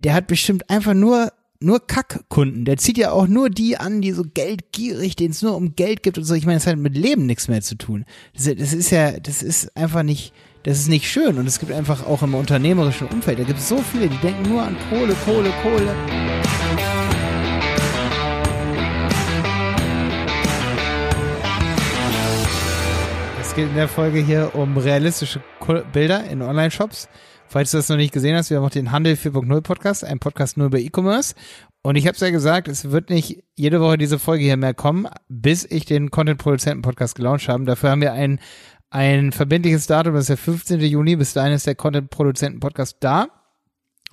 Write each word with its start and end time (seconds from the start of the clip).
der 0.00 0.14
hat 0.14 0.26
bestimmt 0.26 0.70
einfach 0.70 0.94
nur 0.94 1.32
nur 1.60 1.84
Kackkunden. 1.84 2.64
Der 2.64 2.76
zieht 2.76 2.98
ja 2.98 3.10
auch 3.10 3.26
nur 3.26 3.50
die 3.50 3.76
an, 3.76 4.00
die 4.00 4.12
so 4.12 4.22
geldgierig, 4.22 5.16
denen 5.16 5.32
es 5.32 5.42
nur 5.42 5.56
um 5.56 5.74
Geld 5.74 6.04
gibt 6.04 6.16
und 6.16 6.22
so. 6.22 6.34
Ich 6.34 6.46
meine, 6.46 6.58
das 6.58 6.68
hat 6.68 6.76
mit 6.76 6.96
Leben 6.96 7.26
nichts 7.26 7.48
mehr 7.48 7.62
zu 7.62 7.74
tun. 7.74 8.04
Das, 8.32 8.44
das 8.44 8.72
ist 8.72 8.90
ja, 8.90 9.18
das 9.18 9.42
ist 9.42 9.76
einfach 9.76 10.04
nicht, 10.04 10.32
das 10.62 10.78
ist 10.78 10.88
nicht 10.88 11.10
schön. 11.10 11.36
Und 11.36 11.48
es 11.48 11.58
gibt 11.58 11.72
einfach 11.72 12.06
auch 12.06 12.22
im 12.22 12.36
unternehmerischen 12.36 13.08
Umfeld, 13.08 13.40
da 13.40 13.42
gibt 13.42 13.58
es 13.58 13.68
so 13.68 13.78
viele, 13.78 14.08
die 14.08 14.16
denken 14.18 14.48
nur 14.48 14.62
an 14.62 14.76
Kohle, 14.88 15.16
Kohle, 15.24 15.52
Kohle. 15.62 15.96
Es 23.40 23.52
geht 23.56 23.68
in 23.68 23.74
der 23.74 23.88
Folge 23.88 24.20
hier 24.20 24.54
um 24.54 24.76
realistische 24.76 25.42
Bilder 25.92 26.22
in 26.30 26.40
Online-Shops. 26.40 27.08
Falls 27.48 27.70
du 27.70 27.78
das 27.78 27.88
noch 27.88 27.96
nicht 27.96 28.12
gesehen 28.12 28.36
hast, 28.36 28.50
wir 28.50 28.58
haben 28.58 28.64
auch 28.64 28.70
den 28.70 28.92
Handel 28.92 29.14
4.0 29.14 29.60
Podcast, 29.62 30.04
ein 30.04 30.18
Podcast 30.18 30.58
nur 30.58 30.66
über 30.66 30.78
E-Commerce. 30.78 31.34
Und 31.82 31.96
ich 31.96 32.06
habe 32.06 32.14
es 32.14 32.20
ja 32.20 32.30
gesagt, 32.30 32.68
es 32.68 32.90
wird 32.90 33.08
nicht 33.08 33.42
jede 33.56 33.80
Woche 33.80 33.96
diese 33.96 34.18
Folge 34.18 34.44
hier 34.44 34.58
mehr 34.58 34.74
kommen, 34.74 35.08
bis 35.28 35.64
ich 35.64 35.86
den 35.86 36.10
Content-Produzenten-Podcast 36.10 37.14
gelauncht 37.14 37.48
habe. 37.48 37.64
Dafür 37.64 37.90
haben 37.90 38.02
wir 38.02 38.12
ein, 38.12 38.38
ein 38.90 39.32
verbindliches 39.32 39.86
Datum, 39.86 40.12
das 40.14 40.24
ist 40.24 40.28
der 40.28 40.36
15. 40.36 40.80
Juni. 40.80 41.16
Bis 41.16 41.32
dahin 41.32 41.54
ist 41.54 41.66
der 41.66 41.74
Content-Produzenten-Podcast 41.74 42.98
da. 43.00 43.28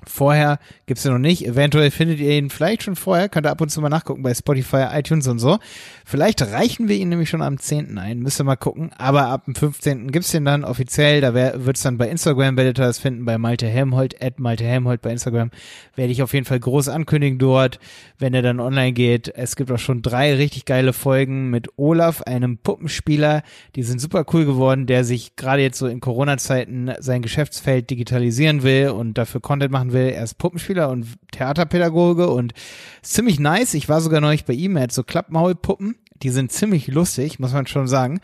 Vorher 0.09 0.59
gibt's 0.85 1.03
ja 1.03 1.11
noch 1.11 1.19
nicht. 1.19 1.45
Eventuell 1.45 1.91
findet 1.91 2.19
ihr 2.19 2.37
ihn 2.37 2.49
vielleicht 2.49 2.83
schon 2.83 2.95
vorher. 2.95 3.29
Könnt 3.29 3.47
ihr 3.47 3.51
ab 3.51 3.61
und 3.61 3.69
zu 3.69 3.81
mal 3.81 3.89
nachgucken 3.89 4.23
bei 4.23 4.33
Spotify, 4.33 4.87
iTunes 4.91 5.27
und 5.27 5.39
so. 5.39 5.59
Vielleicht 6.05 6.41
reichen 6.41 6.87
wir 6.87 6.95
ihn 6.95 7.09
nämlich 7.09 7.29
schon 7.29 7.41
am 7.41 7.57
10. 7.57 7.97
ein. 7.97 8.19
Müsst 8.19 8.39
ihr 8.39 8.43
mal 8.43 8.55
gucken. 8.55 8.91
Aber 8.97 9.27
ab 9.27 9.45
dem 9.45 9.55
15. 9.55 10.11
gibt's 10.11 10.31
den 10.31 10.45
dann 10.45 10.63
offiziell. 10.63 11.21
Da 11.21 11.33
wird's 11.33 11.81
dann 11.81 11.97
bei 11.97 12.09
Instagram, 12.09 12.57
werdet 12.57 12.79
ihr 12.79 12.85
das 12.85 12.99
finden, 12.99 13.25
bei 13.25 13.37
Malte 13.37 13.67
Helmholt, 13.67 14.21
at 14.21 14.39
Malte 14.39 14.63
Helmholt 14.63 15.01
bei 15.01 15.11
Instagram. 15.11 15.51
Werde 15.95 16.11
ich 16.11 16.21
auf 16.21 16.33
jeden 16.33 16.45
Fall 16.45 16.59
groß 16.59 16.89
ankündigen 16.89 17.39
dort, 17.39 17.79
wenn 18.19 18.33
er 18.33 18.41
dann 18.41 18.59
online 18.59 18.93
geht. 18.93 19.33
Es 19.33 19.55
gibt 19.55 19.71
auch 19.71 19.79
schon 19.79 20.01
drei 20.01 20.35
richtig 20.35 20.65
geile 20.65 20.93
Folgen 20.93 21.49
mit 21.49 21.69
Olaf, 21.77 22.21
einem 22.21 22.57
Puppenspieler. 22.57 23.41
Die 23.75 23.83
sind 23.83 23.99
super 23.99 24.25
cool 24.33 24.45
geworden, 24.45 24.85
der 24.85 25.03
sich 25.03 25.35
gerade 25.35 25.61
jetzt 25.61 25.79
so 25.79 25.87
in 25.87 25.99
Corona-Zeiten 25.99 26.93
sein 26.99 27.21
Geschäftsfeld 27.21 27.89
digitalisieren 27.89 28.63
will 28.63 28.89
und 28.89 29.17
dafür 29.17 29.41
Content 29.41 29.71
machen 29.71 29.93
will 29.93 29.94
will. 29.95 30.09
Er 30.09 30.23
ist 30.23 30.37
Puppenspieler 30.37 30.89
und 30.89 31.07
Theaterpädagoge 31.31 32.29
und 32.29 32.53
ziemlich 33.01 33.39
nice. 33.39 33.73
Ich 33.73 33.89
war 33.89 34.01
sogar 34.01 34.21
neulich 34.21 34.45
bei 34.45 34.53
ihm. 34.53 34.75
Er 34.77 34.83
hat 34.83 34.91
so 34.91 35.03
Klappmaulpuppen. 35.03 35.95
Die 36.21 36.29
sind 36.29 36.51
ziemlich 36.51 36.85
lustig, 36.87 37.39
muss 37.39 37.53
man 37.53 37.65
schon 37.65 37.87
sagen. 37.87 38.21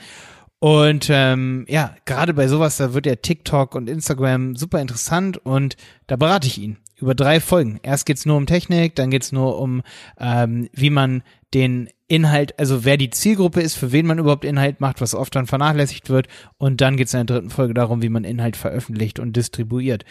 Und 0.60 1.08
ähm, 1.10 1.66
ja, 1.68 1.96
gerade 2.06 2.36
bei 2.36 2.48
sowas, 2.48 2.78
da 2.78 2.94
wird 2.94 3.08
ja 3.08 3.16
TikTok 3.16 3.74
und 3.74 3.90
Instagram 3.90 4.56
super 4.56 4.80
interessant 4.80 5.44
und 5.44 5.76
da 6.06 6.18
berate 6.18 6.46
ich 6.46 6.60
ihn 6.60 6.78
über 7.02 7.16
drei 7.16 7.40
Folgen. 7.40 7.80
Erst 7.82 8.06
geht's 8.06 8.28
nur 8.28 8.38
um 8.38 8.46
Technik, 8.46 8.96
dann 8.96 9.10
geht's 9.10 9.32
nur 9.32 9.58
um, 9.58 9.82
ähm, 10.20 10.70
wie 10.72 10.92
man 10.92 11.24
den 11.56 11.90
Inhalt, 12.08 12.60
also 12.60 12.86
wer 12.86 12.98
die 12.98 13.10
Zielgruppe 13.10 13.62
ist, 13.62 13.76
für 13.76 13.92
wen 13.92 14.06
man 14.06 14.20
überhaupt 14.20 14.46
Inhalt 14.46 14.82
macht, 14.82 15.02
was 15.02 15.16
oft 15.16 15.36
dann 15.36 15.48
vernachlässigt 15.48 16.10
wird. 16.10 16.28
Und 16.58 16.82
dann 16.82 16.98
geht's 16.98 17.14
in 17.14 17.26
der 17.26 17.38
dritten 17.38 17.50
Folge 17.50 17.74
darum, 17.74 18.02
wie 18.02 18.10
man 18.10 18.24
Inhalt 18.24 18.56
veröffentlicht 18.56 19.20
und 19.20 19.36
distribuiert. 19.36 20.06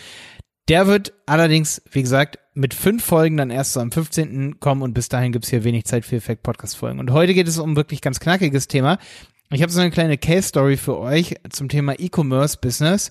Der 0.71 0.87
wird 0.87 1.13
allerdings, 1.27 1.83
wie 1.91 2.01
gesagt, 2.01 2.39
mit 2.55 2.75
fünf 2.75 3.05
Folgen 3.05 3.37
dann 3.37 3.51
erst 3.51 3.73
so 3.73 3.81
am 3.81 3.91
15. 3.91 4.61
kommen 4.61 4.83
und 4.83 4.95
bis 4.95 5.09
dahin 5.09 5.33
gibt's 5.33 5.51
hier 5.51 5.65
wenig 5.65 5.85
Zeit 5.85 6.05
für 6.05 6.15
Effekt-Podcast-Folgen. 6.15 7.01
Und 7.01 7.11
heute 7.11 7.35
geht 7.35 7.49
es 7.49 7.59
um 7.59 7.75
wirklich 7.75 8.01
ganz 8.01 8.21
knackiges 8.21 8.69
Thema. 8.69 8.99
Ich 9.51 9.63
habe 9.63 9.73
so 9.73 9.81
eine 9.81 9.91
kleine 9.91 10.17
Case-Story 10.17 10.77
für 10.77 10.97
euch 10.97 11.35
zum 11.51 11.69
Thema 11.69 11.99
E-Commerce-Business. 11.99 13.11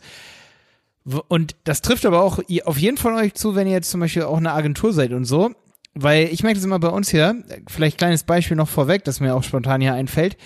Und 1.28 1.58
das 1.66 1.82
trifft 1.82 2.06
aber 2.06 2.24
auch 2.24 2.40
auf 2.64 2.78
jeden 2.78 2.96
von 2.96 3.16
euch 3.16 3.34
zu, 3.34 3.56
wenn 3.56 3.68
ihr 3.68 3.74
jetzt 3.74 3.92
zum 3.92 4.00
Beispiel 4.00 4.24
auch 4.24 4.38
eine 4.38 4.54
Agentur 4.54 4.94
seid 4.94 5.12
und 5.12 5.26
so. 5.26 5.52
Weil 5.94 6.30
ich 6.32 6.44
merke 6.44 6.60
das 6.60 6.64
immer 6.64 6.80
bei 6.80 6.88
uns 6.88 7.10
hier, 7.10 7.44
vielleicht 7.68 7.98
kleines 7.98 8.24
Beispiel 8.24 8.56
noch 8.56 8.70
vorweg, 8.70 9.04
das 9.04 9.20
mir 9.20 9.36
auch 9.36 9.44
spontan 9.44 9.82
hier 9.82 9.96
einfällt. 9.96 10.38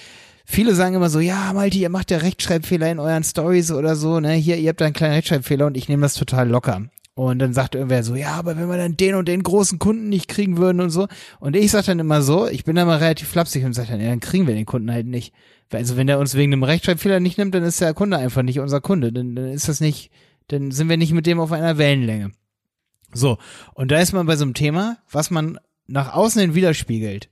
Viele 0.46 0.74
sagen 0.74 0.96
immer 0.96 1.12
so, 1.12 1.20
ja, 1.20 1.54
Malte, 1.54 1.78
ihr 1.78 1.90
macht 1.90 2.10
ja 2.10 2.18
Rechtschreibfehler 2.18 2.92
in 2.92 2.98
euren 2.98 3.24
Stories 3.24 3.72
oder 3.72 3.96
so, 3.96 4.20
ne? 4.20 4.32
Hier, 4.32 4.58
ihr 4.58 4.70
habt 4.70 4.82
da 4.82 4.86
einen 4.86 4.96
kleinen 4.96 5.14
Rechtschreibfehler 5.14 5.68
und 5.68 5.78
ich 5.78 5.88
nehme 5.90 6.02
das 6.02 6.16
total 6.16 6.50
locker. 6.50 6.90
Und 7.16 7.40
dann 7.40 7.54
sagt 7.54 7.76
irgendwer 7.76 8.04
so, 8.04 8.16
ja, 8.16 8.32
aber 8.32 8.58
wenn 8.58 8.70
wir 8.70 8.78
dann 8.78 8.98
den 8.98 9.14
und 9.14 9.28
den 9.28 9.44
großen 9.44 9.78
Kunden 9.78 10.10
nicht 10.10 10.28
kriegen 10.28 10.58
würden 10.58 10.82
und 10.82 10.90
so. 10.90 11.08
Und 11.40 11.56
ich 11.56 11.70
sag 11.70 11.86
dann 11.86 12.00
immer 12.00 12.24
so, 12.24 12.48
ich 12.48 12.64
bin 12.64 12.76
da 12.76 12.86
mal 12.86 12.98
relativ 12.98 13.28
flapsig 13.28 13.64
und 13.66 13.74
sag 13.74 13.88
dann, 13.88 14.02
ja, 14.02 14.10
dann 14.10 14.20
kriegen 14.20 14.48
wir 14.48 14.56
den 14.56 14.66
Kunden 14.66 14.92
halt 14.92 15.06
nicht. 15.06 15.32
Also 15.72 15.96
wenn 15.96 16.08
der 16.08 16.20
uns 16.20 16.36
wegen 16.36 16.54
einem 16.54 16.64
Rechtschreibfehler 16.64 17.20
nicht 17.20 17.38
nimmt, 17.38 17.54
dann 17.54 17.64
ist 17.64 17.82
der 17.82 17.94
Kunde 17.94 18.18
einfach 18.18 18.42
nicht 18.42 18.60
unser 18.60 18.82
Kunde. 18.82 19.14
Dann, 19.14 19.36
dann 19.36 19.52
ist 19.52 19.70
das 19.70 19.80
nicht, 19.80 20.12
dann 20.48 20.72
sind 20.72 20.90
wir 20.90 20.98
nicht 20.98 21.14
mit 21.14 21.28
dem 21.28 21.40
auf 21.40 21.52
einer 21.52 21.78
Wellenlänge. 21.78 22.32
So. 23.14 23.38
Und 23.76 23.92
da 23.92 24.00
ist 24.00 24.14
man 24.14 24.26
bei 24.26 24.36
so 24.36 24.44
einem 24.44 24.56
Thema, 24.56 24.98
was 25.12 25.30
man 25.30 25.60
nach 25.86 26.14
außen 26.14 26.42
hin 26.42 26.56
widerspiegelt 26.56 27.30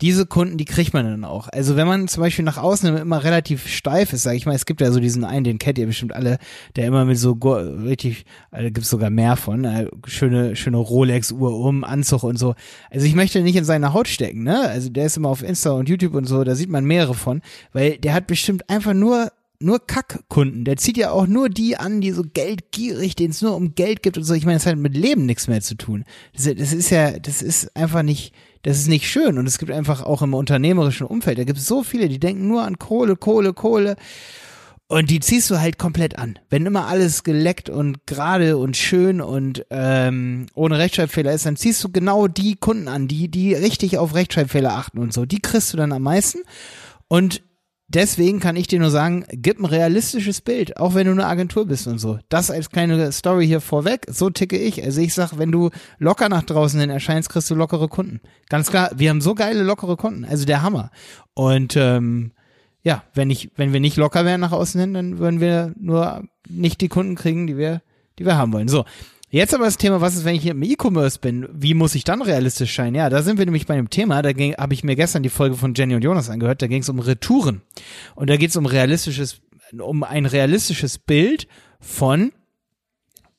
diese 0.00 0.26
Kunden, 0.26 0.58
die 0.58 0.64
kriegt 0.64 0.94
man 0.94 1.04
dann 1.04 1.24
auch. 1.24 1.48
Also 1.48 1.74
wenn 1.74 1.88
man 1.88 2.06
zum 2.06 2.22
Beispiel 2.22 2.44
nach 2.44 2.56
außen 2.56 2.96
immer 2.96 3.24
relativ 3.24 3.66
steif 3.66 4.12
ist, 4.12 4.22
sag 4.22 4.34
ich 4.36 4.46
mal, 4.46 4.54
es 4.54 4.64
gibt 4.64 4.80
ja 4.80 4.92
so 4.92 5.00
diesen 5.00 5.24
einen, 5.24 5.44
den 5.44 5.58
kennt 5.58 5.76
ihr 5.78 5.86
bestimmt 5.86 6.14
alle, 6.14 6.38
der 6.76 6.86
immer 6.86 7.04
mit 7.04 7.18
so 7.18 7.32
richtig, 7.32 8.24
also 8.52 8.70
gibt's 8.70 8.90
sogar 8.90 9.10
mehr 9.10 9.36
von, 9.36 9.64
äh, 9.64 9.88
schöne, 10.06 10.54
schöne 10.54 10.76
Rolex-Uhr 10.76 11.58
um, 11.58 11.82
Anzug 11.82 12.22
und 12.22 12.38
so. 12.38 12.54
Also 12.90 13.06
ich 13.06 13.16
möchte 13.16 13.42
nicht 13.42 13.56
in 13.56 13.64
seine 13.64 13.92
Haut 13.92 14.06
stecken, 14.06 14.44
ne? 14.44 14.60
Also 14.68 14.88
der 14.88 15.06
ist 15.06 15.16
immer 15.16 15.30
auf 15.30 15.42
Insta 15.42 15.70
und 15.72 15.88
YouTube 15.88 16.14
und 16.14 16.26
so, 16.26 16.44
da 16.44 16.54
sieht 16.54 16.70
man 16.70 16.84
mehrere 16.84 17.14
von, 17.14 17.42
weil 17.72 17.98
der 17.98 18.14
hat 18.14 18.28
bestimmt 18.28 18.70
einfach 18.70 18.94
nur 18.94 19.32
nur 19.60 19.84
Kackkunden. 19.84 20.64
Der 20.64 20.76
zieht 20.76 20.96
ja 20.96 21.10
auch 21.10 21.26
nur 21.26 21.48
die 21.48 21.76
an, 21.76 22.00
die 22.00 22.12
so 22.12 22.22
geldgierig, 22.22 23.16
denen 23.16 23.30
es 23.30 23.42
nur 23.42 23.56
um 23.56 23.74
Geld 23.74 24.04
gibt 24.04 24.16
und 24.16 24.22
so. 24.22 24.34
Ich 24.34 24.44
meine, 24.44 24.58
das 24.58 24.66
hat 24.66 24.76
mit 24.76 24.96
Leben 24.96 25.26
nichts 25.26 25.48
mehr 25.48 25.60
zu 25.60 25.74
tun. 25.74 26.04
Das, 26.32 26.44
das 26.44 26.72
ist 26.72 26.90
ja, 26.90 27.18
das 27.18 27.42
ist 27.42 27.74
einfach 27.76 28.04
nicht, 28.04 28.32
das 28.62 28.78
ist 28.78 28.88
nicht 28.88 29.08
schön. 29.08 29.38
Und 29.38 29.46
es 29.46 29.58
gibt 29.58 29.70
einfach 29.70 30.02
auch 30.02 30.22
im 30.22 30.34
unternehmerischen 30.34 31.06
Umfeld, 31.06 31.38
da 31.38 31.44
gibt 31.44 31.58
es 31.58 31.66
so 31.66 31.82
viele, 31.82 32.08
die 32.08 32.20
denken 32.20 32.48
nur 32.48 32.62
an 32.62 32.78
Kohle, 32.78 33.16
Kohle, 33.16 33.52
Kohle. 33.52 33.96
Und 34.90 35.10
die 35.10 35.20
ziehst 35.20 35.50
du 35.50 35.60
halt 35.60 35.78
komplett 35.78 36.18
an. 36.18 36.38
Wenn 36.48 36.64
immer 36.64 36.86
alles 36.86 37.22
geleckt 37.22 37.68
und 37.68 38.06
gerade 38.06 38.56
und 38.56 38.74
schön 38.74 39.20
und 39.20 39.66
ähm, 39.68 40.46
ohne 40.54 40.78
Rechtschreibfehler 40.78 41.32
ist, 41.32 41.44
dann 41.44 41.56
ziehst 41.56 41.84
du 41.84 41.90
genau 41.90 42.26
die 42.26 42.56
Kunden 42.56 42.88
an, 42.88 43.06
die, 43.06 43.28
die 43.28 43.52
richtig 43.52 43.98
auf 43.98 44.14
Rechtschreibfehler 44.14 44.72
achten 44.72 44.98
und 44.98 45.12
so. 45.12 45.26
Die 45.26 45.40
kriegst 45.40 45.74
du 45.74 45.76
dann 45.76 45.92
am 45.92 46.02
meisten. 46.02 46.38
Und 47.06 47.42
deswegen 47.88 48.38
kann 48.38 48.56
ich 48.56 48.66
dir 48.66 48.78
nur 48.78 48.90
sagen, 48.90 49.24
gib 49.30 49.58
ein 49.58 49.64
realistisches 49.64 50.40
Bild, 50.40 50.76
auch 50.76 50.94
wenn 50.94 51.06
du 51.06 51.12
eine 51.12 51.26
Agentur 51.26 51.66
bist 51.66 51.86
und 51.86 51.98
so. 51.98 52.18
Das 52.28 52.50
als 52.50 52.70
kleine 52.70 53.10
Story 53.12 53.46
hier 53.46 53.60
vorweg. 53.60 54.06
So 54.08 54.30
ticke 54.30 54.58
ich. 54.58 54.82
Also 54.82 55.00
ich 55.00 55.14
sag, 55.14 55.38
wenn 55.38 55.50
du 55.50 55.70
locker 55.98 56.28
nach 56.28 56.42
draußen 56.42 56.78
hin 56.78 56.90
erscheinst, 56.90 57.30
kriegst 57.30 57.50
du 57.50 57.54
lockere 57.54 57.88
Kunden. 57.88 58.20
Ganz 58.48 58.70
klar, 58.70 58.90
wir 58.94 59.10
haben 59.10 59.20
so 59.20 59.34
geile 59.34 59.62
lockere 59.62 59.96
Kunden. 59.96 60.24
Also 60.24 60.44
der 60.44 60.62
Hammer. 60.62 60.90
Und 61.34 61.76
ähm, 61.76 62.32
ja, 62.82 63.02
wenn 63.14 63.30
ich, 63.30 63.50
wenn 63.56 63.72
wir 63.72 63.80
nicht 63.80 63.96
locker 63.96 64.24
wären 64.24 64.40
nach 64.40 64.52
außen 64.52 64.80
hin, 64.80 64.94
dann 64.94 65.18
würden 65.18 65.40
wir 65.40 65.74
nur 65.78 66.24
nicht 66.48 66.80
die 66.80 66.88
Kunden 66.88 67.16
kriegen, 67.16 67.46
die 67.46 67.56
wir, 67.56 67.82
die 68.18 68.24
wir 68.24 68.36
haben 68.36 68.52
wollen. 68.52 68.68
So. 68.68 68.84
Jetzt 69.30 69.54
aber 69.54 69.66
das 69.66 69.76
Thema, 69.76 70.00
was 70.00 70.16
ist, 70.16 70.24
wenn 70.24 70.36
ich 70.36 70.46
im 70.46 70.62
E-Commerce 70.62 71.18
bin? 71.18 71.48
Wie 71.52 71.74
muss 71.74 71.94
ich 71.94 72.04
dann 72.04 72.22
realistisch 72.22 72.74
sein? 72.74 72.94
Ja, 72.94 73.10
da 73.10 73.22
sind 73.22 73.38
wir 73.38 73.44
nämlich 73.44 73.66
bei 73.66 73.74
einem 73.74 73.90
Thema, 73.90 74.22
da 74.22 74.30
habe 74.30 74.74
ich 74.74 74.84
mir 74.84 74.96
gestern 74.96 75.22
die 75.22 75.28
Folge 75.28 75.56
von 75.56 75.74
Jenny 75.74 75.94
und 75.94 76.02
Jonas 76.02 76.30
angehört, 76.30 76.62
da 76.62 76.66
ging 76.66 76.80
es 76.80 76.88
um 76.88 76.98
Retouren. 76.98 77.60
Und 78.14 78.30
da 78.30 78.36
geht 78.36 78.50
es 78.50 78.56
um 78.56 78.64
realistisches, 78.64 79.42
um 79.78 80.02
ein 80.02 80.24
realistisches 80.24 80.98
Bild 80.98 81.46
von 81.78 82.32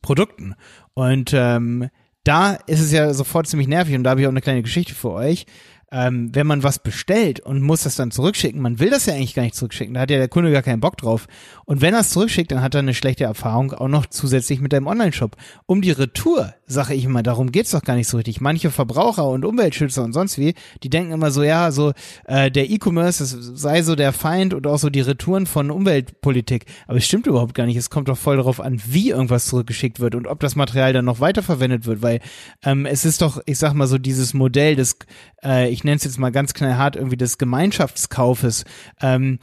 Produkten. 0.03 0.53
Und 0.93 1.31
ähm, 1.33 1.89
da 2.23 2.53
ist 2.53 2.81
es 2.81 2.91
ja 2.91 3.11
sofort 3.13 3.47
ziemlich 3.47 3.67
nervig 3.67 3.95
und 3.95 4.03
da 4.03 4.11
habe 4.11 4.21
ich 4.21 4.27
auch 4.27 4.31
eine 4.31 4.41
kleine 4.41 4.61
Geschichte 4.61 4.93
für 4.93 5.11
euch 5.11 5.47
ähm, 5.91 6.29
wenn 6.33 6.47
man 6.47 6.63
was 6.63 6.79
bestellt 6.79 7.39
und 7.39 7.61
muss 7.61 7.83
das 7.83 7.95
dann 7.95 8.11
zurückschicken, 8.11 8.61
man 8.61 8.79
will 8.79 8.89
das 8.89 9.05
ja 9.05 9.13
eigentlich 9.13 9.33
gar 9.33 9.43
nicht 9.43 9.55
zurückschicken, 9.55 9.93
da 9.93 10.01
hat 10.01 10.11
ja 10.11 10.17
der 10.17 10.27
Kunde 10.27 10.51
gar 10.51 10.61
keinen 10.61 10.79
Bock 10.79 10.97
drauf. 10.97 11.27
Und 11.65 11.81
wenn 11.81 11.93
er 11.93 12.01
es 12.01 12.11
zurückschickt, 12.11 12.51
dann 12.51 12.61
hat 12.61 12.75
er 12.75 12.79
eine 12.79 12.93
schlechte 12.93 13.23
Erfahrung 13.23 13.73
auch 13.73 13.87
noch 13.87 14.05
zusätzlich 14.05 14.61
mit 14.61 14.73
deinem 14.73 14.87
Online-Shop. 14.87 15.35
Um 15.65 15.81
die 15.81 15.91
Retour, 15.91 16.53
sage 16.65 16.93
ich 16.93 17.05
immer, 17.05 17.23
darum 17.23 17.51
geht's 17.51 17.71
doch 17.71 17.83
gar 17.83 17.95
nicht 17.95 18.07
so 18.07 18.17
richtig. 18.17 18.41
Manche 18.41 18.71
Verbraucher 18.71 19.27
und 19.27 19.45
Umweltschützer 19.45 20.03
und 20.03 20.13
sonst 20.13 20.37
wie, 20.37 20.53
die 20.83 20.89
denken 20.89 21.11
immer 21.11 21.31
so, 21.31 21.43
ja, 21.43 21.71
so 21.71 21.93
äh, 22.25 22.51
der 22.51 22.69
E-Commerce 22.69 23.25
sei 23.25 23.81
so 23.81 23.95
der 23.95 24.13
Feind 24.13 24.53
und 24.53 24.67
auch 24.67 24.77
so 24.77 24.89
die 24.89 25.01
Retouren 25.01 25.47
von 25.47 25.71
Umweltpolitik. 25.71 26.65
Aber 26.87 26.97
es 26.97 27.05
stimmt 27.05 27.27
überhaupt 27.27 27.55
gar 27.55 27.65
nicht. 27.65 27.77
Es 27.77 27.89
kommt 27.89 28.07
doch 28.09 28.17
voll 28.17 28.37
darauf 28.37 28.59
an, 28.59 28.81
wie 28.85 29.09
irgendwas 29.09 29.45
zurückgeschickt 29.45 29.99
wird 29.99 30.15
und 30.15 30.27
ob 30.27 30.39
das 30.39 30.55
Material 30.55 30.93
dann 30.93 31.05
noch 31.05 31.19
weiterverwendet 31.19 31.85
wird, 31.85 32.01
weil 32.01 32.19
ähm, 32.63 32.85
es 32.85 33.05
ist 33.05 33.21
doch, 33.21 33.41
ich 33.45 33.57
sag 33.57 33.73
mal 33.73 33.87
so, 33.87 33.97
dieses 33.97 34.33
Modell 34.33 34.75
des, 34.75 34.97
äh, 35.43 35.78
ich 35.79 35.85
nenne 35.85 35.95
es 35.95 36.03
jetzt 36.03 36.19
mal 36.19 36.31
ganz 36.31 36.53
knallhart, 36.53 36.97
irgendwie 36.97 37.15
des 37.15 37.37
Gemeinschaftskaufes. 37.37 38.65
Ähm, 39.01 39.39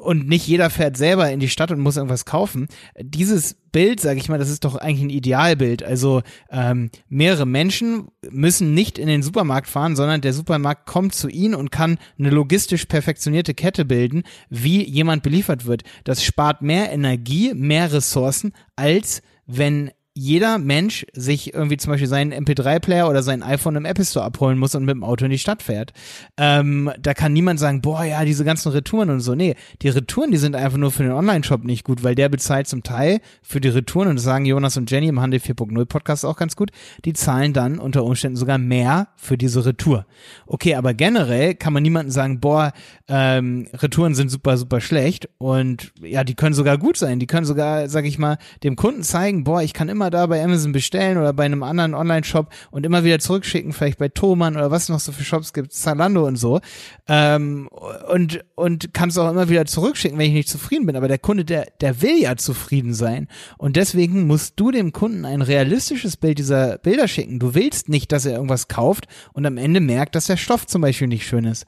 und 0.00 0.28
nicht 0.28 0.46
jeder 0.46 0.70
fährt 0.70 0.96
selber 0.96 1.32
in 1.32 1.40
die 1.40 1.48
Stadt 1.48 1.72
und 1.72 1.80
muss 1.80 1.96
irgendwas 1.96 2.24
kaufen. 2.24 2.68
Dieses 2.96 3.56
Bild, 3.72 3.98
sage 3.98 4.20
ich 4.20 4.28
mal, 4.28 4.38
das 4.38 4.50
ist 4.50 4.64
doch 4.64 4.76
eigentlich 4.76 5.02
ein 5.02 5.10
Idealbild. 5.10 5.82
Also 5.82 6.22
ähm, 6.48 6.90
mehrere 7.08 7.44
Menschen 7.44 8.06
müssen 8.30 8.72
nicht 8.72 9.00
in 9.00 9.08
den 9.08 9.24
Supermarkt 9.24 9.66
fahren, 9.66 9.96
sondern 9.96 10.20
der 10.20 10.32
Supermarkt 10.32 10.86
kommt 10.86 11.12
zu 11.12 11.28
ihnen 11.28 11.56
und 11.56 11.72
kann 11.72 11.98
eine 12.20 12.30
logistisch 12.30 12.84
perfektionierte 12.84 13.52
Kette 13.52 13.84
bilden, 13.84 14.22
wie 14.48 14.88
jemand 14.88 15.24
beliefert 15.24 15.66
wird. 15.66 15.82
Das 16.04 16.22
spart 16.22 16.62
mehr 16.62 16.92
Energie, 16.92 17.52
mehr 17.52 17.92
Ressourcen, 17.92 18.52
als 18.76 19.22
wenn 19.44 19.90
jeder 20.16 20.58
Mensch 20.58 21.04
sich 21.12 21.52
irgendwie 21.54 21.76
zum 21.76 21.90
Beispiel 21.90 22.06
seinen 22.06 22.32
MP3-Player 22.32 23.08
oder 23.08 23.24
sein 23.24 23.42
iPhone 23.42 23.74
im 23.74 23.84
Apple 23.84 24.04
Store 24.04 24.24
abholen 24.24 24.58
muss 24.58 24.76
und 24.76 24.84
mit 24.84 24.94
dem 24.94 25.02
Auto 25.02 25.24
in 25.24 25.30
die 25.32 25.38
Stadt 25.38 25.60
fährt. 25.60 25.92
Ähm, 26.36 26.92
da 27.00 27.14
kann 27.14 27.32
niemand 27.32 27.58
sagen, 27.58 27.82
boah, 27.82 28.04
ja, 28.04 28.24
diese 28.24 28.44
ganzen 28.44 28.70
Retouren 28.70 29.10
und 29.10 29.20
so. 29.20 29.34
Nee, 29.34 29.56
die 29.82 29.88
Retouren, 29.88 30.30
die 30.30 30.36
sind 30.36 30.54
einfach 30.54 30.78
nur 30.78 30.92
für 30.92 31.02
den 31.02 31.10
Online-Shop 31.10 31.64
nicht 31.64 31.84
gut, 31.84 32.04
weil 32.04 32.14
der 32.14 32.28
bezahlt 32.28 32.68
zum 32.68 32.84
Teil 32.84 33.20
für 33.42 33.60
die 33.60 33.68
Retouren 33.68 34.08
und 34.08 34.16
das 34.16 34.24
sagen 34.24 34.44
Jonas 34.44 34.76
und 34.76 34.88
Jenny 34.88 35.08
im 35.08 35.20
Handel 35.20 35.40
4.0 35.40 35.84
Podcast 35.86 36.24
auch 36.24 36.36
ganz 36.36 36.54
gut, 36.54 36.70
die 37.04 37.12
zahlen 37.12 37.52
dann 37.52 37.80
unter 37.80 38.04
Umständen 38.04 38.36
sogar 38.36 38.58
mehr 38.58 39.08
für 39.16 39.36
diese 39.36 39.66
Retour. 39.66 40.06
Okay, 40.46 40.76
aber 40.76 40.94
generell 40.94 41.56
kann 41.56 41.72
man 41.72 41.82
niemandem 41.82 42.12
sagen, 42.12 42.38
boah, 42.38 42.72
ähm, 43.08 43.66
Retouren 43.74 44.14
sind 44.14 44.30
super, 44.30 44.56
super 44.56 44.80
schlecht 44.80 45.28
und 45.38 45.92
ja, 46.02 46.22
die 46.22 46.34
können 46.34 46.54
sogar 46.54 46.78
gut 46.78 46.96
sein. 46.96 47.18
Die 47.18 47.26
können 47.26 47.46
sogar, 47.46 47.88
sag 47.88 48.04
ich 48.04 48.18
mal, 48.18 48.38
dem 48.62 48.76
Kunden 48.76 49.02
zeigen, 49.02 49.42
boah, 49.42 49.60
ich 49.60 49.72
kann 49.72 49.88
immer 49.88 50.03
immer 50.04 50.10
da 50.10 50.26
bei 50.26 50.44
Amazon 50.44 50.72
bestellen 50.72 51.16
oder 51.16 51.32
bei 51.32 51.44
einem 51.44 51.62
anderen 51.62 51.94
Online-Shop 51.94 52.52
und 52.70 52.84
immer 52.84 53.04
wieder 53.04 53.18
zurückschicken, 53.18 53.72
vielleicht 53.72 53.98
bei 53.98 54.08
Thomann 54.08 54.54
oder 54.54 54.70
was 54.70 54.90
noch 54.90 55.00
so 55.00 55.12
für 55.12 55.24
Shops 55.24 55.54
gibt, 55.54 55.72
Zalando 55.72 56.26
und 56.26 56.36
so. 56.36 56.60
Ähm, 57.08 57.68
und, 58.08 58.44
und 58.54 58.92
kannst 58.92 59.18
auch 59.18 59.30
immer 59.30 59.48
wieder 59.48 59.64
zurückschicken, 59.64 60.18
wenn 60.18 60.26
ich 60.26 60.34
nicht 60.34 60.48
zufrieden 60.48 60.84
bin. 60.84 60.96
Aber 60.96 61.08
der 61.08 61.18
Kunde, 61.18 61.46
der, 61.46 61.68
der 61.80 62.02
will 62.02 62.20
ja 62.20 62.36
zufrieden 62.36 62.92
sein. 62.92 63.28
Und 63.56 63.76
deswegen 63.76 64.26
musst 64.26 64.60
du 64.60 64.70
dem 64.70 64.92
Kunden 64.92 65.24
ein 65.24 65.40
realistisches 65.40 66.18
Bild 66.18 66.38
dieser 66.38 66.76
Bilder 66.78 67.08
schicken. 67.08 67.38
Du 67.38 67.54
willst 67.54 67.88
nicht, 67.88 68.12
dass 68.12 68.26
er 68.26 68.34
irgendwas 68.34 68.68
kauft 68.68 69.06
und 69.32 69.46
am 69.46 69.56
Ende 69.56 69.80
merkt, 69.80 70.14
dass 70.14 70.26
der 70.26 70.36
Stoff 70.36 70.66
zum 70.66 70.82
Beispiel 70.82 71.08
nicht 71.08 71.26
schön 71.26 71.44
ist. 71.44 71.64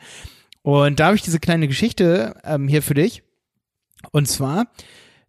Und 0.61 1.01
da 1.01 1.07
habe 1.07 1.17
ich 1.17 1.23
diese 1.23 1.41
kleine 1.41 1.69
Geschichte 1.69 2.35
ähm, 2.45 2.69
hier 2.69 2.83
für 2.83 2.95
dich. 2.95 3.23
Und 4.13 4.29
zwar, 4.29 4.67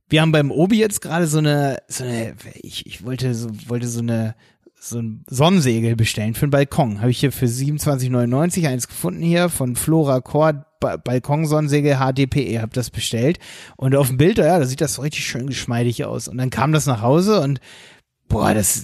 wir 0.10 0.22
haben 0.22 0.32
beim 0.32 0.52
Obi 0.52 0.78
jetzt 0.80 1.02
gerade 1.02 1.28
so 1.28 1.40
eine, 1.40 1.78
so 1.88 2.04
eine, 2.04 2.36
ich, 2.62 2.86
ich 2.86 3.04
wollte 3.04 3.34
so, 3.34 3.50
wollte 3.68 3.88
so 3.88 4.00
eine, 4.00 4.36
so 4.80 5.00
ein 5.00 5.24
Sonnensegel 5.28 5.96
bestellen 5.96 6.34
für 6.34 6.48
den 6.48 6.52
Balkon. 6.52 7.00
Habe 7.02 7.12
ich 7.12 7.20
hier 7.20 7.32
für 7.32 7.46
27,99 7.46 8.68
eins 8.68 8.88
gefunden 8.88 9.22
hier 9.22 9.50
von 9.50 9.76
Flora 9.76 10.22
Core 10.22 10.66
ba 10.80 10.98
Balkonsonnensegel 10.98 11.98
HDPE, 11.98 12.62
habe 12.62 12.74
das 12.74 12.90
bestellt. 12.90 13.40
Und 13.76 13.96
auf 13.96 14.08
dem 14.08 14.18
Bild, 14.18 14.38
ja, 14.38 14.60
da 14.60 14.66
sieht 14.66 14.82
das 14.82 14.96
so 14.96 15.02
richtig 15.02 15.26
schön 15.26 15.48
geschmeidig 15.48 16.06
aus. 16.06 16.28
Und 16.28 16.38
dann 16.38 16.52
kam 16.52 16.72
das 16.72 16.86
nach 16.86 17.02
Hause 17.02 17.42
und 17.42 17.60
boah, 18.28 18.54
das, 18.54 18.84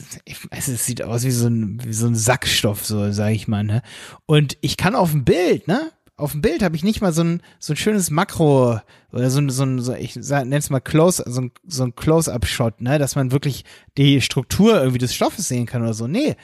es 0.49 0.85
sieht 0.85 1.03
aus 1.03 1.23
wie 1.23 1.31
so 1.31 1.47
ein, 1.47 1.79
wie 1.83 1.93
so 1.93 2.07
ein 2.07 2.15
Sackstoff, 2.15 2.85
so 2.85 3.11
sag 3.11 3.31
ich 3.31 3.47
mal, 3.47 3.63
ne? 3.63 3.81
Und 4.25 4.57
ich 4.61 4.77
kann 4.77 4.95
auf 4.95 5.11
dem 5.11 5.25
Bild, 5.25 5.67
ne? 5.67 5.91
Auf 6.15 6.31
dem 6.31 6.41
Bild 6.41 6.61
habe 6.61 6.75
ich 6.75 6.83
nicht 6.83 7.01
mal 7.01 7.11
so 7.11 7.23
ein, 7.23 7.41
so 7.59 7.73
ein 7.73 7.77
schönes 7.77 8.11
Makro 8.11 8.79
oder 9.11 9.29
so 9.29 9.39
ein, 9.39 9.49
so 9.49 9.63
ein, 9.63 9.79
so, 9.79 9.93
ich 9.93 10.15
nenne 10.15 10.57
es 10.57 10.69
mal 10.69 10.79
Close, 10.79 11.23
so 11.25 11.41
ein, 11.41 11.51
so 11.67 11.83
ein 11.83 11.95
Close-Up-Shot, 11.95 12.81
ne, 12.81 12.99
dass 12.99 13.15
man 13.15 13.31
wirklich 13.31 13.65
die 13.97 14.21
Struktur 14.21 14.79
irgendwie 14.79 14.99
des 14.99 15.15
Stoffes 15.15 15.47
sehen 15.47 15.65
kann 15.65 15.81
oder 15.81 15.93
so. 15.93 16.07
Nee, 16.07 16.35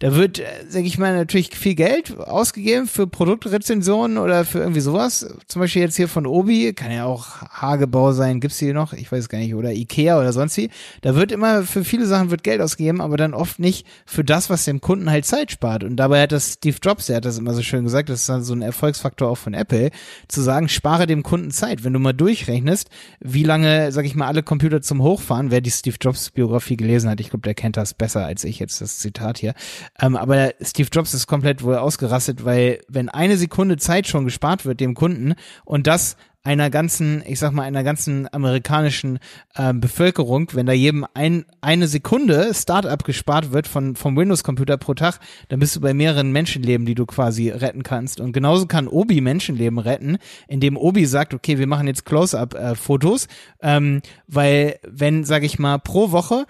da 0.00 0.14
wird, 0.14 0.38
äh, 0.38 0.44
sag 0.68 0.84
ich 0.84 0.98
mal, 0.98 1.14
natürlich 1.14 1.56
viel 1.56 1.74
Geld 1.74 2.16
ausgegeben 2.18 2.86
für 2.86 3.06
Produktrezensionen 3.08 4.18
oder 4.18 4.44
für 4.44 4.60
irgendwie 4.60 4.80
sowas. 4.80 5.26
Zum 5.48 5.60
Beispiel 5.60 5.82
jetzt 5.82 5.96
hier 5.96 6.06
von 6.06 6.26
Obi, 6.26 6.72
kann 6.72 6.92
ja 6.92 7.04
auch 7.04 7.42
Hagebau 7.50 8.12
sein, 8.12 8.38
gibt's 8.38 8.58
hier 8.58 8.74
noch, 8.74 8.92
ich 8.92 9.10
weiß 9.10 9.28
gar 9.28 9.38
nicht, 9.38 9.54
oder 9.54 9.72
Ikea 9.72 10.18
oder 10.20 10.32
sonst 10.32 10.56
wie. 10.56 10.70
Da 11.00 11.16
wird 11.16 11.32
immer, 11.32 11.64
für 11.64 11.84
viele 11.84 12.06
Sachen 12.06 12.30
wird 12.30 12.44
Geld 12.44 12.60
ausgegeben, 12.60 13.00
aber 13.00 13.16
dann 13.16 13.34
oft 13.34 13.58
nicht 13.58 13.86
für 14.06 14.22
das, 14.22 14.50
was 14.50 14.64
dem 14.64 14.80
Kunden 14.80 15.10
halt 15.10 15.24
Zeit 15.24 15.50
spart. 15.50 15.82
Und 15.82 15.96
dabei 15.96 16.22
hat 16.22 16.32
das 16.32 16.54
Steve 16.54 16.76
Jobs, 16.80 17.06
der 17.06 17.16
hat 17.16 17.24
das 17.24 17.38
immer 17.38 17.54
so 17.54 17.62
schön 17.62 17.82
gesagt, 17.82 18.08
das 18.08 18.20
ist 18.20 18.28
dann 18.28 18.44
so 18.44 18.54
ein 18.54 18.62
Erfolgsfaktor 18.62 19.28
auch 19.28 19.38
von 19.38 19.54
Apple, 19.54 19.90
zu 20.28 20.42
sagen, 20.42 20.68
spare 20.68 21.08
dem 21.08 21.24
Kunden 21.24 21.50
Zeit. 21.50 21.82
Wenn 21.82 21.92
du 21.92 21.98
mal 21.98 22.12
durchrechnest, 22.12 22.88
wie 23.18 23.42
lange, 23.42 23.90
sag 23.90 24.04
ich 24.04 24.14
mal, 24.14 24.28
alle 24.28 24.44
Computer 24.44 24.80
zum 24.80 25.02
Hochfahren, 25.02 25.50
wer 25.50 25.60
die 25.60 25.72
Steve 25.72 25.96
Jobs 26.00 26.30
Biografie 26.30 26.76
gelesen 26.76 27.10
hat, 27.10 27.20
ich 27.20 27.30
glaube, 27.30 27.42
der 27.42 27.54
kennt 27.54 27.76
das 27.76 27.94
besser 27.94 28.24
als 28.24 28.44
ich 28.44 28.60
jetzt, 28.60 28.80
das 28.80 28.98
Zitat 28.98 29.38
hier, 29.38 29.54
ähm, 30.00 30.16
aber 30.16 30.52
Steve 30.60 30.88
Jobs 30.92 31.14
ist 31.14 31.26
komplett 31.26 31.62
wohl 31.62 31.76
ausgerastet, 31.76 32.44
weil 32.44 32.80
wenn 32.88 33.08
eine 33.08 33.36
Sekunde 33.36 33.76
Zeit 33.76 34.06
schon 34.06 34.24
gespart 34.24 34.64
wird 34.64 34.80
dem 34.80 34.94
Kunden 34.94 35.34
und 35.64 35.86
das 35.86 36.16
einer 36.48 36.70
ganzen, 36.70 37.22
ich 37.26 37.38
sag 37.38 37.52
mal, 37.52 37.64
einer 37.64 37.84
ganzen 37.84 38.32
amerikanischen 38.32 39.18
äh, 39.54 39.74
Bevölkerung, 39.74 40.48
wenn 40.54 40.64
da 40.64 40.72
jedem 40.72 41.04
ein, 41.12 41.44
eine 41.60 41.88
Sekunde 41.88 42.54
Startup 42.54 43.04
gespart 43.04 43.52
wird 43.52 43.66
von, 43.66 43.96
vom 43.96 44.16
Windows-Computer 44.16 44.78
pro 44.78 44.94
Tag, 44.94 45.20
dann 45.48 45.60
bist 45.60 45.76
du 45.76 45.80
bei 45.80 45.92
mehreren 45.92 46.32
Menschenleben, 46.32 46.86
die 46.86 46.94
du 46.94 47.04
quasi 47.04 47.50
retten 47.50 47.82
kannst. 47.82 48.18
Und 48.18 48.32
genauso 48.32 48.66
kann 48.66 48.88
Obi 48.88 49.20
Menschenleben 49.20 49.78
retten, 49.78 50.16
indem 50.46 50.78
Obi 50.78 51.04
sagt, 51.04 51.34
okay, 51.34 51.58
wir 51.58 51.66
machen 51.66 51.86
jetzt 51.86 52.06
Close-Up-Fotos, 52.06 53.26
äh, 53.60 53.76
ähm, 53.76 54.00
weil 54.26 54.78
wenn, 54.88 55.24
sag 55.24 55.42
ich 55.42 55.58
mal, 55.58 55.78
pro 55.78 56.12
Woche 56.12 56.46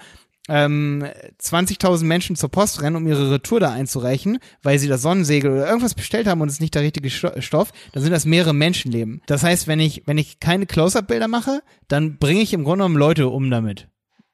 ähm, 0.49 1.05
20.000 1.41 2.05
Menschen 2.05 2.37
zur 2.37 2.51
Post 2.51 2.83
rennen, 2.83 2.97
um 2.97 3.07
ihre 3.07 3.31
Retour 3.31 3.61
da 3.61 3.71
einzureichen, 3.71 4.39
weil 4.63 4.79
sie 4.79 4.89
das 4.89 5.03
Sonnensegel 5.03 5.53
oder 5.53 5.67
irgendwas 5.67 5.95
bestellt 5.95 6.27
haben 6.27 6.41
und 6.41 6.49
es 6.49 6.55
ist 6.55 6.61
nicht 6.61 6.75
der 6.75 6.83
richtige 6.83 7.11
Stoff, 7.11 7.73
dann 7.93 8.03
sind 8.03 8.13
das 8.13 8.25
mehrere 8.25 8.55
Menschenleben. 8.55 9.23
Das 9.27 9.43
heißt, 9.43 9.67
wenn 9.67 9.81
ich, 9.81 10.03
wenn 10.07 10.19
ich 10.19 10.41
keine 10.41 10.67
Close-Up-Bilder 10.67 11.29
mache, 11.29 11.63
dann 11.89 12.19
bringe 12.19 12.41
ich 12.41 12.53
im 12.53 12.65
Grunde 12.65 12.85
genommen 12.85 12.97
Leute 12.97 13.29
um 13.29 13.51
damit. 13.51 13.89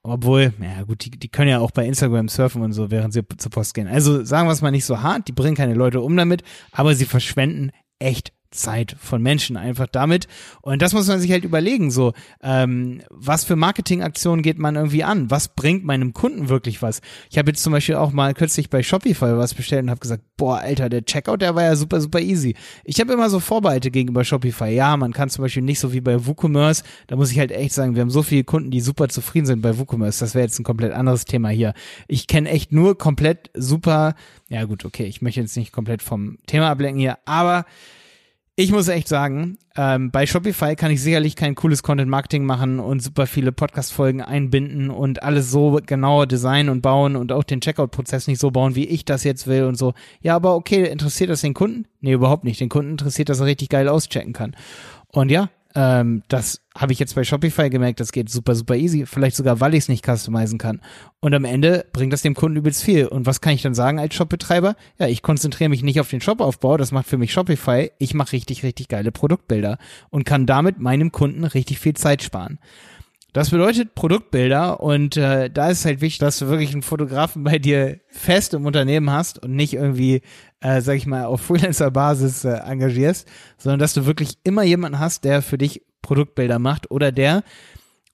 Obwohl, 0.07 0.53
ja 0.61 0.83
gut, 0.83 1.05
die, 1.05 1.11
die 1.11 1.29
können 1.29 1.49
ja 1.49 1.61
auch 1.61 1.71
bei 1.71 1.87
Instagram 1.87 2.29
surfen 2.29 2.61
und 2.61 2.75
so, 2.75 2.91
während 2.91 3.15
sie 3.15 3.23
zur 3.39 3.51
Post 3.51 3.73
gehen. 3.73 3.89
Also 3.89 4.23
sagen 4.23 4.47
wir 4.47 4.53
es 4.53 4.61
mal 4.61 4.71
nicht 4.71 4.85
so 4.85 5.01
hart, 5.01 5.29
die 5.29 5.33
bringen 5.33 5.57
keine 5.57 5.73
Leute 5.73 6.03
um 6.03 6.15
damit, 6.15 6.43
aber 6.73 6.95
sie 6.95 7.07
verschwenden 7.07 7.71
echt 7.99 8.33
Zeit 8.55 8.97
von 8.99 9.23
Menschen 9.23 9.56
einfach 9.56 9.87
damit. 9.87 10.29
Und 10.62 10.83
das 10.83 10.93
muss 10.93 11.09
man 11.09 11.21
sich 11.21 11.31
halt 11.31 11.45
überlegen, 11.45 11.91
so, 11.91 12.12
ähm, 12.43 13.03
was 13.11 13.45
für 13.45 13.56
Marketingaktionen 13.56 14.43
geht 14.43 14.59
man 14.59 14.77
irgendwie 14.77 15.05
an? 15.05 15.31
Was 15.31 15.49
bringt 15.49 15.85
meinem 15.85 16.12
Kunden 16.12 16.49
wirklich 16.49 16.83
was? 16.83 17.01
Ich 17.31 17.39
habe 17.39 17.51
jetzt 17.51 17.62
zum 17.62 17.73
Beispiel 17.73 17.97
auch 17.97 18.12
mal 18.12 18.35
kürzlich 18.35 18.71
bei 18.71 18.83
Shopify 18.83 19.37
was 19.37 19.55
bestellt 19.55 19.85
und 19.85 19.91
habe 19.91 20.01
gesagt, 20.01 20.23
boah, 20.37 20.59
Alter, 20.59 20.89
der 20.89 21.05
Checkout, 21.05 21.43
der 21.43 21.55
war 21.55 21.62
ja 21.62 21.77
super, 21.77 22.01
super 22.01 22.21
easy. 22.21 22.55
Ich 22.85 23.01
habe 23.01 23.12
immer 23.12 23.31
so 23.31 23.41
Vorbehalte 23.41 23.91
gegenüber 23.91 24.25
Shopify. 24.25 24.71
Ja, 24.71 24.97
man 24.97 25.12
kann 25.12 25.31
zum 25.31 25.43
Beispiel 25.43 25.62
nicht 25.62 25.81
so 25.81 25.93
wie 25.93 26.01
bei 26.01 26.27
WooCommerce, 26.27 26.85
da 27.06 27.17
muss 27.17 27.31
ich 27.31 27.39
halt 27.39 27.53
echt 27.53 27.75
sagen, 27.75 27.95
wir 27.95 28.03
haben 28.03 28.11
so 28.11 28.23
viele 28.23 28.45
Kunden, 28.45 28.71
die 28.71 28.81
super 28.81 29.09
zufrieden 29.09 29.47
sind 29.47 29.62
bei 29.62 29.79
WooCommerce. 29.79 30.21
Das 30.21 30.35
wäre 30.35 30.45
jetzt 30.45 30.59
ein 30.59 30.65
komplett 30.65 30.93
anderes 30.93 31.25
Thema 31.25 31.49
hier. 31.49 31.75
Ich 32.09 32.27
kenne 32.27 32.51
echt 32.51 32.73
nur 32.73 32.97
komplett 32.99 33.51
super, 33.55 34.15
ja 34.49 34.65
gut, 34.65 34.85
okay, 34.85 35.05
ich 35.05 35.23
möchte 35.23 35.41
jetzt 35.41 35.56
nicht 35.56 35.73
komplett 35.73 36.03
vom 36.03 36.39
Thema 36.47 36.71
ablenken 36.71 37.01
hier, 37.01 37.19
aber 37.25 37.65
ich 38.56 38.71
muss 38.71 38.87
echt 38.87 39.09
sagen, 39.09 39.59
ähm, 39.77 40.12
bei 40.12 40.27
Shopify 40.27 40.77
kann 40.77 40.93
ich 40.93 41.03
sicherlich 41.03 41.35
kein 41.35 41.56
cooles 41.56 41.83
Content-Marketing 41.83 42.45
machen 42.45 42.79
und 42.79 43.03
super 43.03 43.27
viele 43.27 43.51
Podcast-Folgen 43.51 44.23
einbinden 44.23 44.91
und 44.91 45.25
alles 45.25 45.51
so 45.51 45.81
genauer 45.85 46.29
designen 46.29 46.69
und 46.69 46.81
bauen 46.81 47.17
und 47.17 47.33
auch 47.33 47.43
den 47.43 47.61
Checkout-Prozess 47.61 48.29
nicht 48.29 48.41
so 48.41 48.53
bauen, 48.53 48.77
wie 48.77 48.87
ich 48.87 49.05
das 49.05 49.25
jetzt 49.25 49.49
will 49.49 49.65
und 49.65 49.75
so. 49.77 49.93
Ja, 50.21 50.37
aber 50.37 50.55
okay, 50.55 50.89
interessiert 50.89 51.31
das 51.31 51.41
den 51.41 51.55
Kunden? 51.55 51.87
Nee, 52.01 52.13
überhaupt 52.13 52.44
nicht. 52.44 52.61
Den 52.61 52.69
Kunden 52.69 52.93
interessiert, 52.93 53.29
dass 53.29 53.41
er 53.41 53.46
richtig 53.46 53.70
geil 53.70 53.89
auschecken 53.89 54.32
kann. 54.32 54.55
Und 55.08 55.32
ja, 55.32 55.51
ähm, 55.77 56.23
das 56.29 56.61
habe 56.77 56.93
ich 56.93 56.99
jetzt 56.99 57.15
bei 57.15 57.25
Shopify 57.25 57.69
gemerkt, 57.69 58.01
das 58.01 58.13
geht 58.13 58.29
super, 58.29 58.55
super 58.55 58.77
easy. 58.77 59.07
Vielleicht 59.07 59.37
sogar, 59.37 59.61
weil 59.61 59.75
ich 59.75 59.81
es 59.85 59.89
nicht 59.89 60.07
customizen 60.07 60.59
kann. 60.59 60.81
Und 61.21 61.35
am 61.35 61.45
Ende 61.45 61.87
bringt 61.93 62.13
das 62.13 62.23
dem 62.23 62.35
Kunden 62.35 62.57
übelst 62.57 62.83
viel. 62.83 63.07
Und 63.07 63.27
was 63.27 63.41
kann 63.41 63.55
ich 63.55 63.63
dann 63.63 63.75
sagen 63.75 63.99
als 63.99 64.15
Shopbetreiber? 64.15 64.77
Ja, 64.99 65.09
ich 65.09 65.23
konzentriere 65.23 65.71
mich 65.71 65.83
nicht 65.83 66.01
auf 66.01 66.11
den 66.11 66.21
Shopaufbau, 66.21 66.77
das 66.77 66.93
macht 66.93 67.07
für 67.07 67.19
mich 67.19 67.33
Shopify. 67.33 67.91
Ich 67.99 68.15
mache 68.15 68.33
richtig, 68.33 68.63
richtig 68.63 68.89
geile 68.89 69.11
Produktbilder 69.11 69.79
und 70.11 70.25
kann 70.25 70.47
damit 70.47 70.79
meinem 70.79 71.11
Kunden 71.11 71.45
richtig 71.45 71.81
viel 71.81 71.95
Zeit 71.95 72.23
sparen. 72.23 72.59
Das 73.34 73.50
bedeutet 73.50 73.96
Produktbilder 73.96 74.79
und 74.79 75.17
äh, 75.17 75.50
da 75.50 75.69
ist 75.69 75.84
halt 75.84 76.00
wichtig, 76.00 76.20
dass 76.20 76.38
du 76.38 76.46
wirklich 76.46 76.72
einen 76.72 76.82
Fotografen 76.82 77.43
bei 77.43 77.58
dir 77.58 77.98
fest 78.06 78.55
im 78.55 78.64
Unternehmen 78.64 79.10
hast 79.10 79.43
und 79.43 79.56
nicht 79.56 79.74
irgendwie, 79.74 80.22
äh, 80.60 80.81
sag 80.81 80.94
ich 80.94 81.06
mal, 81.06 81.24
auf 81.24 81.41
Freelancer-Basis 81.41 82.44
äh, 82.44 82.58
engagierst, 82.58 83.26
sondern 83.58 83.81
dass 83.81 83.93
du 83.93 84.06
wirklich 84.06 84.38
immer 84.44 84.62
jemanden 84.62 85.00
hast, 85.00 85.24
der 85.24 85.43
für 85.43 85.58
dich 85.58 85.82
Produktbilder 86.00 86.60
macht 86.60 86.93
oder 86.93 87.10
der 87.10 87.43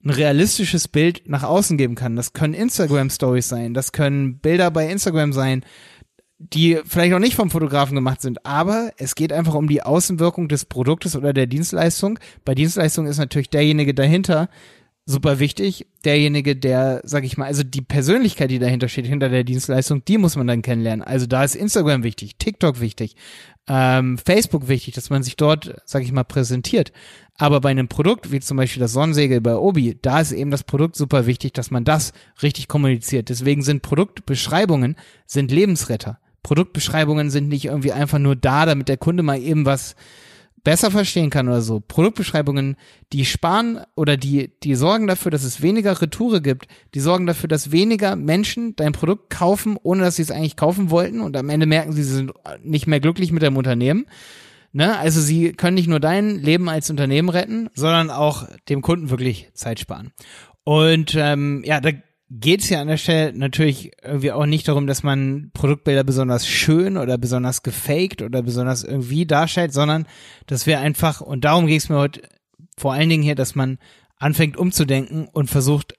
ein 0.03 0.09
realistisches 0.09 0.89
Bild 0.89 1.29
nach 1.29 1.43
außen 1.43 1.77
geben 1.77 1.97
kann. 1.97 2.17
Das 2.17 2.33
können 2.33 2.55
Instagram-Stories 2.55 3.47
sein, 3.47 3.75
das 3.75 3.93
können 3.93 4.39
Bilder 4.39 4.71
bei 4.71 4.89
Instagram 4.89 5.35
sein, 5.35 5.67
die 6.39 6.81
vielleicht 6.87 7.13
auch 7.13 7.19
nicht 7.19 7.37
vom 7.37 7.51
Fotografen 7.51 7.95
gemacht 7.95 8.23
sind, 8.23 8.47
aber 8.47 8.93
es 8.97 9.15
geht 9.15 9.35
einfach 9.35 9.53
um 9.53 9.69
die 9.69 9.83
Außenwirkung 9.83 10.49
des 10.49 10.65
Produktes 10.65 11.15
oder 11.15 11.35
der 11.35 11.47
Dienstleistung. 11.47 12.19
Bei 12.47 12.55
Dienstleistung 12.55 13.05
ist 13.07 13.19
natürlich 13.19 13.51
derjenige 13.51 13.93
dahinter, 13.93 14.49
super 15.11 15.39
wichtig. 15.39 15.87
Derjenige, 16.05 16.57
der, 16.57 17.01
sag 17.05 17.25
ich 17.25 17.37
mal, 17.37 17.47
also 17.47 17.63
die 17.63 17.83
Persönlichkeit, 17.83 18.51
die 18.51 18.59
dahinter 18.59 18.89
steht, 18.89 19.07
hinter 19.07 19.29
der 19.29 19.45
Dienstleistung, 19.45 20.05
die 20.05 20.19
muss 20.19 20.37
man 20.37 20.47
dann 20.47 20.63
kennenlernen. 20.63 21.05
Also 21.05 21.27
da 21.27 21.45
ist 21.45 21.57
Instagram 21.57 22.03
wichtig, 22.03 22.37
TikTok 22.39 22.81
wichtig, 22.81 23.17
ähm, 23.69 24.19
Facebook 24.19 24.69
wichtig, 24.69 24.95
dass 24.95 25.11
man 25.11 25.23
sich 25.23 25.37
dort, 25.37 25.75
sag 25.85 26.03
ich 26.03 26.13
mal, 26.13 26.25
präsentiert. 26.25 26.93
Aber 27.37 27.61
bei 27.61 27.71
einem 27.71 27.89
Produkt, 27.89 28.33
wie 28.33 28.41
zum 28.41 28.57
Beispiel 28.57 28.81
das 28.81 28.93
Sonnensegel 28.93 29.41
bei 29.41 29.57
Obi, 29.57 29.99
da 30.01 30.21
ist 30.21 30.33
eben 30.33 30.51
das 30.51 30.65
Produkt 30.65 30.97
super 30.97 31.27
wichtig, 31.27 31.53
dass 31.53 31.71
man 31.71 31.85
das 31.85 32.13
richtig 32.43 32.69
kommuniziert. 32.69 33.29
Deswegen 33.29 33.63
sind 33.63 33.83
Produktbeschreibungen, 33.83 34.97
sind 35.27 35.51
Lebensretter. 35.51 36.19
Produktbeschreibungen 36.43 37.31
sind 37.31 37.49
nicht 37.49 37.67
irgendwie 37.67 37.93
einfach 37.93 38.19
nur 38.19 38.37
da, 38.37 38.67
damit 38.67 38.89
der 38.89 38.97
Kunde 38.97 39.23
mal 39.23 39.41
eben 39.41 39.67
was 39.67 39.95
besser 40.65 40.91
verstehen 40.91 41.31
kann 41.31 41.49
oder 41.49 41.63
so. 41.63 41.81
Produktbeschreibungen, 41.81 42.77
die 43.13 43.25
sparen 43.25 43.81
oder 43.97 44.17
die, 44.17 44.53
die 44.63 44.75
sorgen 44.75 45.07
dafür, 45.07 45.31
dass 45.31 45.45
es 45.45 45.63
weniger 45.63 46.01
Retoure 46.01 46.41
gibt. 46.41 46.67
Die 46.95 47.01
sorgen 47.01 47.27
dafür, 47.27 47.49
dass 47.49 47.73
weniger 47.73 48.17
Menschen 48.17 48.77
dein 48.77 48.93
Produkt 48.93 49.31
kaufen, 49.31 49.79
ohne 49.83 50.03
dass 50.03 50.17
sie 50.17 50.23
es 50.23 50.31
eigentlich 50.31 50.57
kaufen 50.57 50.91
wollten 50.91 51.21
und 51.21 51.37
am 51.37 51.49
Ende 51.49 51.67
merken 51.67 51.93
sie, 51.93 52.03
sie 52.03 52.15
sind 52.15 52.33
nicht 52.63 52.87
mehr 52.87 53.01
glücklich 53.01 53.33
mit 53.33 53.43
dem 53.43 53.57
Unternehmen. 53.57 54.07
Ne? 54.73 54.99
Also 54.99 55.21
sie 55.21 55.53
können 55.53 55.75
nicht 55.75 55.89
nur 55.89 56.01
dein 56.01 56.37
Leben 56.37 56.69
als 56.69 56.91
Unternehmen 56.91 57.29
retten, 57.29 57.69
sondern 57.75 58.11
auch 58.11 58.47
dem 58.69 58.83
Kunden 58.83 59.11
wirklich 59.11 59.51
Zeit 59.55 59.81
sparen. 59.81 60.13
Und 60.65 61.15
ähm, 61.17 61.63
ja, 61.65 61.81
da 61.81 61.91
geht 62.31 62.63
es 62.63 62.71
ja 62.71 62.81
an 62.81 62.87
der 62.87 62.97
Stelle 62.97 63.37
natürlich 63.37 63.91
irgendwie 64.03 64.31
auch 64.31 64.47
nicht 64.47 64.69
darum, 64.69 64.87
dass 64.87 65.03
man 65.03 65.51
Produktbilder 65.53 66.05
besonders 66.05 66.47
schön 66.47 66.97
oder 66.97 67.19
besonders 67.19 67.63
gefaked 67.63 68.23
oder 68.23 68.43
besonders 68.43 68.85
irgendwie 68.85 69.27
darstellt, 69.27 69.73
sondern 69.73 70.07
dass 70.47 70.67
wir 70.67 70.79
einfach, 70.79 71.21
und 71.21 71.45
darum 71.45 71.67
geht 71.67 71.83
es 71.83 71.89
mir 71.89 71.99
heute 71.99 72.23
vor 72.77 72.93
allen 72.93 73.09
Dingen 73.09 73.25
hier, 73.25 73.35
dass 73.35 73.57
man 73.57 73.79
anfängt 74.17 74.57
umzudenken 74.57 75.27
und 75.27 75.51
versucht, 75.51 75.95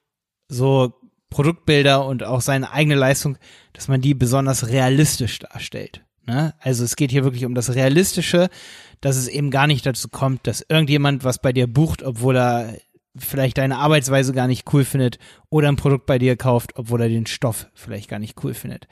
so 0.48 0.94
Produktbilder 1.30 2.06
und 2.06 2.24
auch 2.24 2.42
seine 2.42 2.72
eigene 2.72 2.96
Leistung, 2.96 3.38
dass 3.74 3.88
man 3.88 4.02
die 4.02 4.14
besonders 4.14 4.70
realistisch 4.70 5.40
darstellt. 5.40 6.04
Ne? 6.26 6.54
Also 6.60 6.84
es 6.84 6.96
geht 6.96 7.12
hier 7.12 7.24
wirklich 7.24 7.46
um 7.46 7.56
das 7.56 7.74
Realistische, 7.74 8.50
dass 9.02 9.18
es 9.18 9.28
eben 9.28 9.50
gar 9.50 9.68
nicht 9.68 9.86
dazu 9.86 10.08
kommt, 10.10 10.48
dass 10.48 10.66
irgendjemand 10.68 11.24
was 11.24 11.40
bei 11.40 11.52
dir 11.52 11.68
bucht, 11.68 12.04
obwohl 12.04 12.38
er 12.38 12.78
vielleicht 13.18 13.58
deine 13.58 13.78
Arbeitsweise 13.78 14.34
gar 14.34 14.48
nicht 14.48 14.72
cool 14.74 14.86
findet 14.86 15.20
oder 15.50 15.68
ein 15.68 15.76
Produkt 15.76 16.06
bei 16.06 16.18
dir 16.18 16.38
kauft, 16.38 16.74
obwohl 16.76 17.02
er 17.02 17.10
den 17.10 17.26
Stoff 17.26 17.68
vielleicht 17.74 18.10
gar 18.10 18.20
nicht 18.20 18.44
cool 18.44 18.54
findet. 18.54 18.88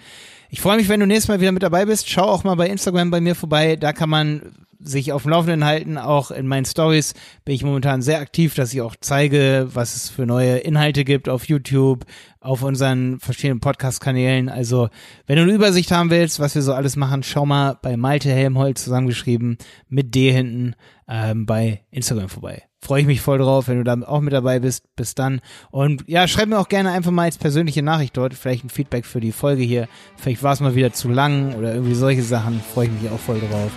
Ich 0.50 0.62
freue 0.62 0.78
mich, 0.78 0.90
wenn 0.90 1.00
du 1.00 1.08
nächstes 1.08 1.30
Mal 1.30 1.42
wieder 1.42 1.52
mit 1.52 1.64
dabei 1.64 1.86
bist. 1.86 2.10
Schau 2.10 2.24
auch 2.24 2.44
mal 2.44 2.56
bei 2.56 2.68
Instagram 2.68 3.12
bei 3.12 3.22
mir 3.22 3.36
vorbei. 3.36 3.76
Da 3.76 3.94
kann 3.94 4.10
man 4.10 4.66
sich 4.80 5.12
auf 5.12 5.24
dem 5.24 5.32
Laufenden 5.32 5.66
halten. 5.66 5.98
Auch 5.98 6.32
in 6.32 6.48
meinen 6.48 6.66
Stories 6.66 7.14
bin 7.46 7.54
ich 7.54 7.64
momentan 7.64 8.02
sehr 8.02 8.20
aktiv, 8.20 8.56
dass 8.56 8.74
ich 8.74 8.82
auch 8.82 8.96
zeige, 9.00 9.68
was 9.74 9.96
es 9.96 10.10
für 10.10 10.26
neue 10.26 10.58
Inhalte 10.58 11.04
gibt 11.04 11.30
auf 11.30 11.46
YouTube, 11.46 12.06
auf 12.40 12.64
unseren 12.64 13.20
verschiedenen 13.20 13.60
Podcast-Kanälen. 13.60 14.50
Also, 14.50 14.90
wenn 15.28 15.36
du 15.36 15.44
eine 15.44 15.52
Übersicht 15.52 15.92
haben 15.92 16.10
willst, 16.10 16.40
was 16.40 16.56
wir 16.56 16.62
so 16.62 16.74
alles 16.74 16.96
machen, 16.96 17.24
schau 17.24 17.46
mal 17.46 17.78
bei 17.82 17.98
Malte 17.98 18.32
Helmholtz 18.32 18.84
zusammengeschrieben 18.86 19.58
mit 19.90 20.16
D 20.16 20.32
hinten 20.32 20.76
ähm, 21.08 21.46
bei 21.46 21.82
Instagram 21.92 22.30
vorbei. 22.30 22.69
Freue 22.81 23.01
ich 23.01 23.07
mich 23.07 23.21
voll 23.21 23.38
drauf, 23.38 23.67
wenn 23.67 23.77
du 23.77 23.83
da 23.83 23.98
auch 24.07 24.21
mit 24.21 24.33
dabei 24.33 24.59
bist. 24.59 24.83
Bis 24.95 25.15
dann. 25.15 25.41
Und 25.71 26.03
ja, 26.07 26.27
schreib 26.27 26.50
mir 26.50 26.59
auch 26.59 26.69
gerne 26.69 26.91
einfach 26.91 27.12
mal 27.12 27.24
als 27.24 27.38
persönliche 27.38 27.83
Nachricht 27.83 28.15
dort, 28.15 28.33
vielleicht 28.33 28.63
ein 28.63 28.69
Feedback 28.69 29.05
für 29.05 29.19
die 29.19 29.31
Folge 29.31 29.63
hier. 29.63 29.88
Vielleicht 30.15 30.43
war 30.43 30.53
es 30.53 30.59
mal 30.59 30.75
wieder 30.75 30.93
zu 30.93 31.09
lang 31.09 31.55
oder 31.55 31.74
irgendwie 31.74 31.95
solche 31.95 32.24
Sachen. 32.24 32.62
Freue 32.74 32.88
ich 32.88 33.01
mich 33.01 33.12
auch 33.12 33.19
voll 33.19 33.39
drauf. 33.39 33.71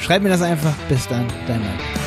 Schreib 0.00 0.22
mir 0.22 0.30
das 0.30 0.42
einfach. 0.42 0.74
Bis 0.88 1.06
dann, 1.08 1.26
dein 1.46 1.60
Mann. 1.60 2.05